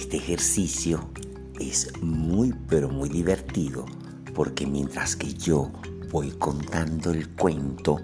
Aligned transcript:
Este 0.00 0.16
ejercicio 0.16 1.10
es 1.60 1.92
muy 2.00 2.54
pero 2.70 2.88
muy 2.88 3.10
divertido 3.10 3.84
porque 4.34 4.66
mientras 4.66 5.14
que 5.14 5.34
yo 5.34 5.70
voy 6.10 6.30
contando 6.30 7.10
el 7.10 7.28
cuento, 7.28 7.98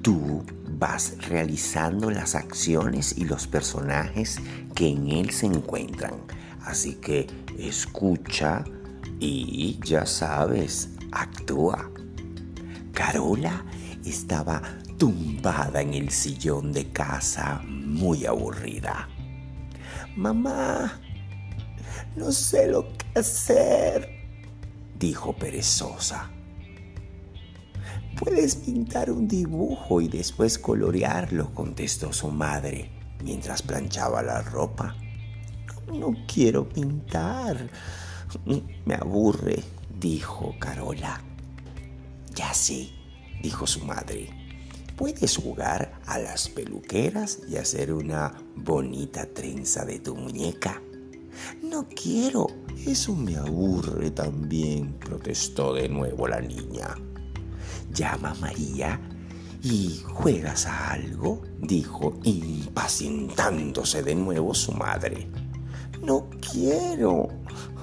tú 0.00 0.42
vas 0.78 1.14
realizando 1.28 2.10
las 2.10 2.34
acciones 2.34 3.18
y 3.18 3.26
los 3.26 3.46
personajes 3.46 4.40
que 4.74 4.88
en 4.88 5.10
él 5.10 5.30
se 5.30 5.44
encuentran. 5.44 6.14
Así 6.64 6.94
que 6.94 7.26
escucha 7.58 8.64
y 9.20 9.78
ya 9.84 10.06
sabes, 10.06 10.88
actúa. 11.12 11.90
Carola 12.92 13.62
estaba 14.06 14.62
tumbada 14.96 15.82
en 15.82 15.92
el 15.92 16.08
sillón 16.08 16.72
de 16.72 16.90
casa 16.90 17.60
muy 17.66 18.24
aburrida. 18.24 19.06
Mamá, 20.16 20.98
no 22.16 22.32
sé 22.32 22.68
lo 22.68 22.88
que 22.88 23.20
hacer, 23.20 24.08
dijo 24.98 25.34
perezosa. 25.34 26.30
Puedes 28.18 28.56
pintar 28.56 29.10
un 29.10 29.26
dibujo 29.26 30.00
y 30.00 30.08
después 30.08 30.58
colorearlo, 30.58 31.52
contestó 31.54 32.12
su 32.12 32.28
madre 32.28 32.90
mientras 33.22 33.62
planchaba 33.62 34.22
la 34.22 34.42
ropa. 34.42 34.94
No 35.92 36.14
quiero 36.26 36.68
pintar. 36.68 37.68
Me 38.86 38.94
aburre, 38.94 39.62
dijo 39.98 40.54
Carola. 40.58 41.20
Ya 42.34 42.54
sé, 42.54 42.90
dijo 43.42 43.66
su 43.66 43.84
madre. 43.84 44.30
Puedes 44.96 45.36
jugar 45.36 46.00
a 46.06 46.18
las 46.18 46.48
peluqueras 46.48 47.40
y 47.48 47.56
hacer 47.56 47.92
una 47.92 48.34
bonita 48.56 49.26
trenza 49.26 49.84
de 49.84 49.98
tu 49.98 50.14
muñeca. 50.14 50.80
No 51.62 51.88
quiero, 51.88 52.46
eso 52.86 53.14
me 53.14 53.36
aburre 53.36 54.10
también, 54.10 54.94
protestó 54.94 55.72
de 55.74 55.88
nuevo 55.88 56.26
la 56.28 56.40
niña. 56.40 56.96
Llama 57.92 58.30
a 58.30 58.34
María 58.34 59.00
y 59.62 60.00
juegas 60.04 60.66
a 60.66 60.92
algo, 60.92 61.42
dijo 61.60 62.18
impacientándose 62.24 64.02
de 64.02 64.14
nuevo 64.14 64.54
su 64.54 64.72
madre. 64.72 65.28
No 66.02 66.28
quiero. 66.40 67.28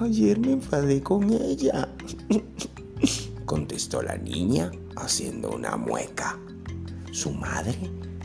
Ayer 0.02 0.40
me 0.40 0.54
enfadé 0.54 1.02
con 1.02 1.32
ella, 1.32 1.88
contestó 3.46 4.02
la 4.02 4.18
niña 4.18 4.72
haciendo 4.98 5.52
una 5.52 5.78
mueca. 5.78 6.38
Su 7.12 7.32
madre 7.32 7.78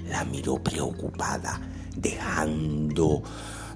la 0.09 0.25
miró 0.25 0.63
preocupada, 0.63 1.61
dejando 1.97 3.23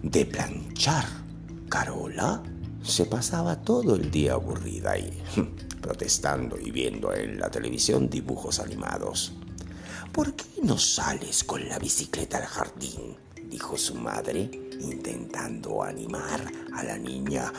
de 0.02 0.26
planchar. 0.26 1.27
Carola 1.68 2.42
se 2.82 3.04
pasaba 3.04 3.56
todo 3.62 3.96
el 3.96 4.10
día 4.10 4.34
aburrida 4.34 4.98
y 4.98 5.22
protestando 5.80 6.58
y 6.58 6.70
viendo 6.70 7.12
en 7.14 7.38
la 7.38 7.50
televisión 7.50 8.08
dibujos 8.08 8.60
animados. 8.60 9.32
¿Por 10.12 10.34
qué 10.34 10.62
no 10.62 10.78
sales 10.78 11.44
con 11.44 11.68
la 11.68 11.78
bicicleta 11.78 12.38
al 12.38 12.46
jardín? 12.46 13.16
dijo 13.48 13.76
su 13.76 13.94
madre, 13.94 14.50
intentando 14.80 15.82
animar 15.82 16.40
a 16.74 16.84
la 16.84 16.98
niña, 16.98 17.52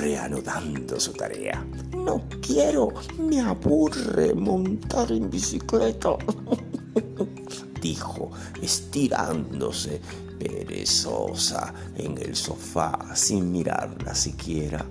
reanudando 0.00 1.00
su 1.00 1.12
tarea. 1.12 1.64
No 1.94 2.24
quiero, 2.40 2.88
me 3.18 3.40
aburre 3.40 4.34
montar 4.34 5.10
en 5.12 5.30
bicicleta, 5.30 6.10
dijo, 7.82 8.30
estirándose 8.62 10.00
perezosa 10.38 11.74
en 11.96 12.16
el 12.16 12.34
sofá 12.34 13.14
sin 13.14 13.52
mirarla 13.52 14.14
siquiera. 14.14 14.86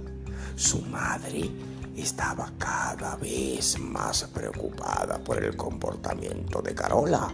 Su 0.55 0.81
madre 0.83 1.49
estaba 1.95 2.51
cada 2.57 3.15
vez 3.15 3.79
más 3.79 4.23
preocupada 4.33 5.17
por 5.23 5.43
el 5.43 5.55
comportamiento 5.55 6.61
de 6.61 6.75
Carola. 6.75 7.33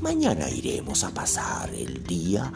Mañana 0.00 0.48
iremos 0.50 1.04
a 1.04 1.10
pasar 1.10 1.72
el 1.72 2.02
día 2.04 2.50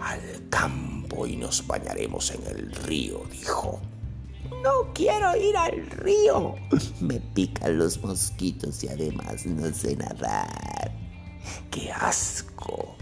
al 0.00 0.48
campo 0.48 1.26
y 1.26 1.36
nos 1.36 1.66
bañaremos 1.66 2.30
en 2.30 2.46
el 2.46 2.72
río, 2.72 3.22
dijo. 3.30 3.80
No 4.62 4.92
quiero 4.94 5.36
ir 5.36 5.56
al 5.56 5.86
río. 5.90 6.54
Me 7.00 7.20
pican 7.20 7.78
los 7.78 8.02
mosquitos 8.02 8.82
y 8.84 8.88
además 8.88 9.46
no 9.46 9.72
sé 9.72 9.96
nadar. 9.96 11.07
¡Qué 11.70 11.92
asco! 11.92 12.96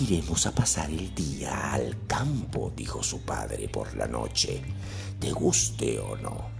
Iremos 0.00 0.46
a 0.46 0.54
pasar 0.54 0.90
el 0.90 1.12
día 1.14 1.72
al 1.72 2.06
campo, 2.06 2.72
dijo 2.76 3.02
su 3.02 3.22
padre 3.22 3.68
por 3.68 3.96
la 3.96 4.06
noche, 4.06 4.62
te 5.18 5.32
guste 5.32 5.98
o 5.98 6.16
no. 6.16 6.50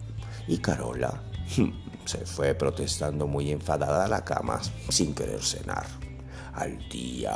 Y 0.49 0.59
Carola 0.59 1.23
se 2.05 2.27
fue 2.27 2.55
protestando 2.55 3.27
muy 3.27 3.53
enfadada 3.53 4.07
a 4.07 4.09
la 4.09 4.25
cama 4.25 4.61
sin 4.89 5.15
querer 5.15 5.43
cenar. 5.43 5.87
Al 6.55 6.89
día, 6.89 7.35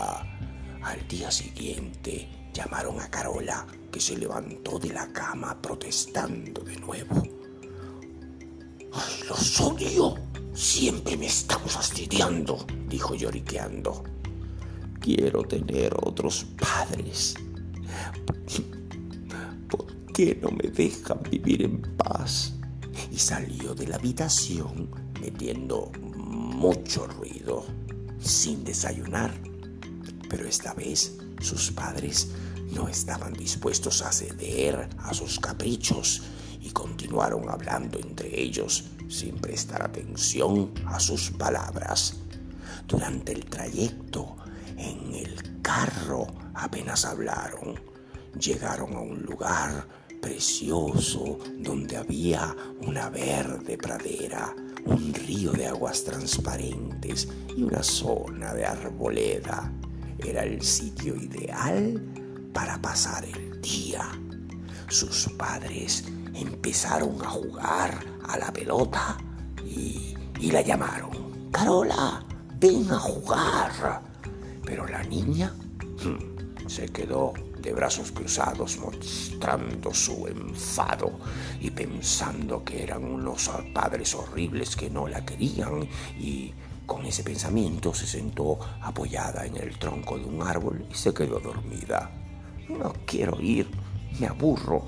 al 0.83 1.07
día 1.07 1.31
siguiente, 1.31 2.29
llamaron 2.53 2.99
a 3.01 3.09
Carola, 3.09 3.67
que 3.93 4.01
se 4.01 4.17
levantó 4.17 4.79
de 4.79 4.89
la 4.89 5.13
cama 5.13 5.61
protestando 5.61 6.63
de 6.63 6.77
nuevo. 6.79 7.23
¡Ay, 8.93 9.29
los 9.29 9.61
odio! 9.61 10.32
Siempre 10.55 11.17
me 11.17 11.27
están 11.27 11.61
fastidiando, 11.61 12.67
dijo 12.89 13.15
lloriqueando. 13.15 14.05
Quiero 15.01 15.43
tener 15.45 15.95
otros 16.03 16.47
padres. 16.61 17.35
¿Por 19.69 19.87
qué 20.13 20.39
no 20.43 20.51
me 20.51 20.69
dejan 20.69 21.21
vivir 21.31 21.63
en 21.63 21.81
paz? 21.97 22.53
Y 23.11 23.19
salió 23.19 23.75
de 23.75 23.87
la 23.89 23.97
habitación 23.97 24.91
metiendo 25.21 25.91
mucho 26.17 27.07
ruido, 27.07 27.65
sin 28.21 28.63
desayunar. 28.63 29.33
Pero 30.29 30.47
esta 30.47 30.75
vez 30.75 31.17
sus 31.41 31.71
padres 31.71 32.29
no 32.75 32.89
estaban 32.89 33.33
dispuestos 33.33 34.03
a 34.03 34.13
ceder 34.13 34.89
a 34.99 35.15
sus 35.15 35.41
caprichos 35.41 36.23
y 36.61 36.71
continuaron 36.71 37.49
hablando 37.49 37.99
entre 37.99 38.41
ellos 38.41 38.85
sin 39.13 39.37
prestar 39.37 39.83
atención 39.83 40.73
a 40.87 40.99
sus 40.99 41.31
palabras. 41.31 42.17
Durante 42.89 43.33
el 43.33 43.45
trayecto 43.45 44.37
en 44.77 45.15
el 45.15 45.61
carro 45.61 46.27
apenas 46.55 47.05
hablaron. 47.05 47.79
Llegaron 48.41 48.95
a 48.95 49.01
un 49.01 49.23
lugar 49.23 49.87
precioso 50.21 51.39
donde 51.59 51.97
había 51.97 52.57
una 52.81 53.11
verde 53.11 53.77
pradera, 53.77 54.55
un 54.87 55.13
río 55.13 55.53
de 55.53 55.67
aguas 55.67 56.05
transparentes 56.05 57.29
y 57.55 57.63
una 57.63 57.83
zona 57.83 58.55
de 58.55 58.65
arboleda. 58.65 59.71
Era 60.19 60.45
el 60.45 60.63
sitio 60.63 61.17
ideal 61.17 62.01
para 62.55 62.81
pasar 62.81 63.25
el 63.25 63.61
día. 63.61 64.09
Sus 64.89 65.29
padres 65.37 66.05
empezaron 66.35 67.21
a 67.23 67.29
jugar 67.29 68.05
a 68.29 68.39
la 68.39 68.53
pelota 68.53 69.17
y, 69.65 70.15
y 70.41 70.51
la 70.51 70.63
llamaron. 70.63 71.51
Carola, 71.51 72.25
ven 72.59 72.91
a 72.91 72.99
jugar. 72.99 74.03
Pero 74.65 74.87
la 74.87 75.03
niña 75.03 75.53
hmm, 76.05 76.69
se 76.69 76.89
quedó 76.89 77.33
de 77.61 77.73
brazos 77.73 78.11
cruzados 78.11 78.79
mostrando 78.79 79.95
su 79.95 80.27
enfado 80.27 81.13
y 81.61 81.71
pensando 81.71 82.65
que 82.65 82.83
eran 82.83 83.05
unos 83.05 83.51
padres 83.73 84.15
horribles 84.15 84.75
que 84.75 84.91
no 84.91 85.07
la 85.07 85.25
querían 85.25 85.89
y 86.19 86.53
con 86.87 87.07
ese 87.07 87.23
pensamiento 87.23 87.95
se 87.95 88.07
sentó 88.07 88.59
apoyada 88.81 89.47
en 89.47 89.57
el 89.57 89.79
tronco 89.79 90.19
de 90.19 90.25
un 90.25 90.43
árbol 90.43 90.85
y 90.91 90.95
se 90.95 91.15
quedó 91.15 91.39
dormida. 91.39 92.11
No 92.69 92.93
quiero 93.07 93.41
ir, 93.41 93.71
me 94.19 94.27
aburro. 94.27 94.85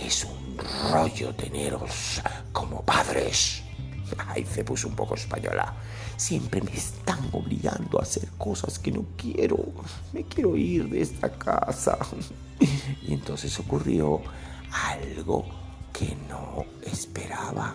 Es 0.00 0.24
un 0.24 0.56
rollo 0.90 1.34
teneros 1.34 2.22
como 2.52 2.82
padres. 2.82 3.62
Ay, 4.16 4.44
se 4.44 4.64
puso 4.64 4.88
un 4.88 4.94
poco 4.94 5.14
española. 5.14 5.74
Siempre 6.16 6.62
me 6.62 6.72
están 6.72 7.18
obligando 7.32 7.98
a 7.98 8.02
hacer 8.02 8.28
cosas 8.38 8.78
que 8.78 8.90
no 8.90 9.04
quiero. 9.16 9.58
Me 10.12 10.24
quiero 10.24 10.56
ir 10.56 10.88
de 10.88 11.02
esta 11.02 11.30
casa. 11.30 11.98
Y 13.06 13.12
entonces 13.12 13.58
ocurrió 13.60 14.20
algo 14.72 15.46
que 15.92 16.16
no 16.28 16.64
esperaba. 16.82 17.74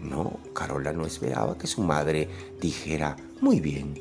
No, 0.00 0.40
Carola 0.54 0.92
no 0.92 1.04
esperaba 1.04 1.58
que 1.58 1.66
su 1.66 1.82
madre 1.82 2.28
dijera, 2.60 3.16
muy 3.40 3.60
bien, 3.60 4.00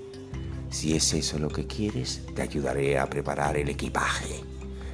si 0.69 0.95
es 0.95 1.13
eso 1.13 1.39
lo 1.39 1.49
que 1.49 1.67
quieres, 1.67 2.21
te 2.35 2.41
ayudaré 2.41 2.97
a 2.97 3.09
preparar 3.09 3.57
el 3.57 3.69
equipaje. 3.69 4.43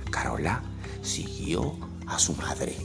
Carola 0.10 0.64
siguió 1.02 1.76
a 2.08 2.20
su 2.20 2.34
madre 2.36 2.76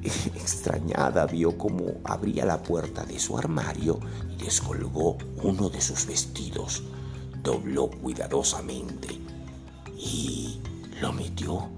Extrañada 0.34 1.26
vio 1.26 1.56
cómo 1.58 2.00
abría 2.04 2.44
la 2.44 2.62
puerta 2.62 3.04
de 3.04 3.18
su 3.18 3.36
armario 3.36 4.00
y 4.30 4.44
descolgó 4.44 5.18
uno 5.42 5.68
de 5.68 5.80
sus 5.80 6.06
vestidos. 6.06 6.82
Dobló 7.42 7.90
cuidadosamente 7.90 9.18
y 9.96 10.60
lo 11.00 11.12
metió 11.12 11.68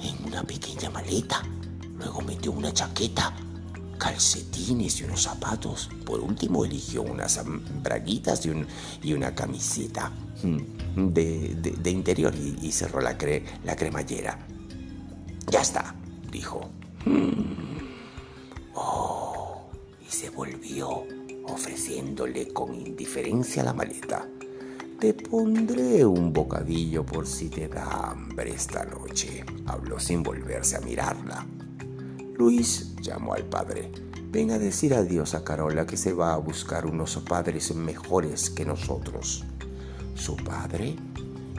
en 0.00 0.26
una 0.26 0.42
pequeña 0.42 0.90
maleta. 0.90 1.42
Luego 1.96 2.20
metió 2.20 2.52
una 2.52 2.72
chaqueta, 2.72 3.34
calcetines 3.98 5.00
y 5.00 5.04
unos 5.04 5.22
zapatos. 5.22 5.90
Por 6.04 6.20
último 6.20 6.64
eligió 6.64 7.02
unas 7.02 7.40
braguitas 7.82 8.46
y, 9.02 9.12
una 9.12 9.34
camiseta 9.34 10.12
mm, 10.42 11.12
de, 11.12 11.90
interior 11.90 12.32
y, 12.34 12.70
cerró 12.70 13.00
la, 13.00 13.16
la 13.64 13.76
cremallera. 13.76 14.38
Ya 15.48 15.62
está, 15.62 15.94
dijo. 16.36 16.60
Mm. 17.06 17.46
Oh, 18.74 19.70
y 20.06 20.10
se 20.10 20.28
volvió 20.28 21.04
ofreciéndole 21.44 22.48
con 22.48 22.74
indiferencia 22.74 23.62
la 23.62 23.72
maleta. 23.72 24.28
Te 25.00 25.14
pondré 25.14 26.04
un 26.04 26.32
bocadillo 26.32 27.04
por 27.04 27.26
si 27.26 27.48
te 27.48 27.68
da 27.68 28.10
hambre 28.10 28.50
esta 28.50 28.84
noche, 28.84 29.44
habló 29.66 29.98
sin 29.98 30.22
volverse 30.22 30.76
a 30.76 30.80
mirarla. 30.80 31.46
Luis 32.36 32.94
llamó 33.00 33.34
al 33.34 33.44
padre. 33.44 33.90
Ven 34.30 34.50
a 34.50 34.58
decir 34.58 34.92
adiós 34.92 35.34
a 35.34 35.44
Carola 35.44 35.86
que 35.86 35.96
se 35.96 36.12
va 36.12 36.34
a 36.34 36.38
buscar 36.38 36.84
unos 36.84 37.16
padres 37.16 37.74
mejores 37.74 38.50
que 38.50 38.66
nosotros. 38.66 39.44
Su 40.14 40.36
padre 40.36 40.96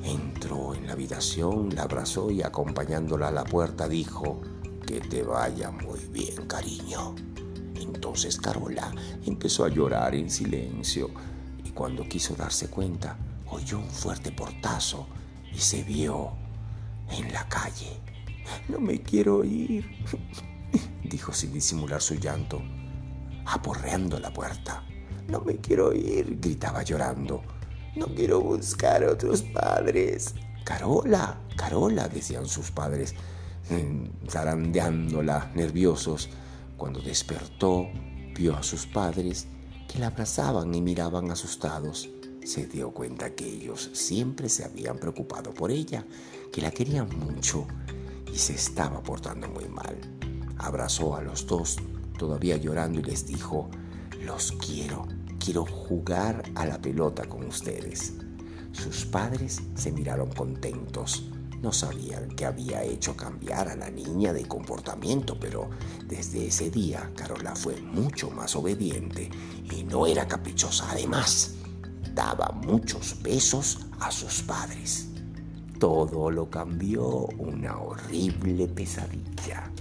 entró 0.04 0.76
en 0.76 0.86
la 0.88 0.94
habitación, 0.94 1.74
la 1.74 1.84
abrazó 1.84 2.30
y 2.32 2.44
acompañándola 2.44 3.30
a 3.30 3.32
la 3.32 3.44
puerta 3.44 3.88
dijo, 3.88 4.42
que 4.88 5.02
te 5.02 5.22
vaya 5.22 5.70
muy 5.70 6.00
bien, 6.12 6.48
cariño. 6.48 7.14
Entonces 7.76 8.38
Carola 8.38 8.92
empezó 9.26 9.66
a 9.66 9.70
llorar 9.70 10.16
en 10.16 10.30
silencio 10.32 11.12
y 11.64 11.72
cuando 11.72 12.08
quiso 12.08 12.36
darse 12.36 12.70
cuenta, 12.70 13.18
oyó 13.50 13.80
un 13.80 13.90
fuerte 13.90 14.32
portazo 14.32 15.08
y 15.54 15.60
se 15.60 15.84
vio 15.84 16.32
en 17.12 17.34
la 17.34 17.48
calle. 17.50 18.00
No 18.70 18.80
me 18.80 19.02
quiero 19.02 19.44
ir, 19.44 19.86
dijo 21.04 21.34
sin 21.34 21.52
disimular 21.52 22.02
su 22.02 22.16
llanto, 22.16 22.62
aporreando 23.46 24.20
la 24.20 24.32
puerta. 24.32 24.86
No 25.28 25.42
me 25.42 25.58
quiero 25.58 25.94
ir, 25.94 26.40
gritaba 26.40 26.82
llorando. 26.84 27.44
No 27.98 28.06
quiero 28.06 28.40
buscar 28.40 29.04
otros 29.04 29.42
padres. 29.42 30.34
Carola, 30.64 31.42
Carola, 31.58 32.08
decían 32.08 32.48
sus 32.48 32.72
padres, 32.72 33.16
zarandeándola, 34.30 35.52
nerviosos. 35.56 36.30
Cuando 36.78 37.02
despertó, 37.02 37.88
vio 38.36 38.56
a 38.56 38.64
sus 38.64 38.86
padres 38.86 39.48
que 39.88 40.00
la 40.00 40.08
abrazaban 40.08 40.74
y 40.74 40.82
miraban 40.82 41.32
asustados. 41.32 42.10
Se 42.44 42.68
dio 42.68 42.92
cuenta 42.92 43.36
que 43.36 43.46
ellos 43.46 43.90
siempre 43.94 44.48
se 44.48 44.64
habían 44.64 44.98
preocupado 44.98 45.54
por 45.54 45.72
ella, 45.72 46.06
que 46.52 46.62
la 46.62 46.72
querían 46.72 47.10
mucho 47.18 47.68
y 48.32 48.38
se 48.38 48.54
estaba 48.54 49.02
portando 49.02 49.48
muy 49.50 49.68
mal. 49.68 49.98
Abrazó 50.58 51.16
a 51.16 51.22
los 51.22 51.46
dos, 51.46 51.78
todavía 52.18 52.58
llorando, 52.58 53.00
y 53.00 53.04
les 53.04 53.26
dijo, 53.26 53.70
los 54.22 54.54
quiero, 54.54 55.08
quiero 55.40 55.66
jugar 55.66 56.44
a 56.56 56.66
la 56.66 56.82
pelota 56.82 57.26
con 57.26 57.46
ustedes. 57.46 58.14
Sus 58.72 59.06
padres 59.06 59.62
se 59.76 59.92
miraron 59.92 60.30
contentos 60.32 61.32
no 61.62 61.72
sabían 61.72 62.30
que 62.30 62.46
había 62.46 62.84
hecho 62.84 63.16
cambiar 63.16 63.70
a 63.70 63.76
la 63.76 63.90
niña 63.90 64.34
de 64.34 64.48
comportamiento, 64.48 65.38
pero 65.40 65.70
desde 66.06 66.48
ese 66.48 66.70
día 66.70 67.12
Carola 67.16 67.56
fue 67.56 67.82
mucho 67.82 68.30
más 68.30 68.56
obediente 68.56 69.30
y 69.72 69.84
no 69.84 70.06
era 70.06 70.28
caprichosa. 70.28 70.92
Además, 70.92 71.56
daba 72.14 72.50
muchos 72.52 73.22
besos 73.22 73.80
a 74.00 74.12
sus 74.12 74.42
padres. 74.42 75.10
Todo 75.80 76.32
lo 76.32 76.50
cambió 76.50 77.28
una 77.38 77.78
horrible 77.78 78.68
pesadilla. 78.68 79.72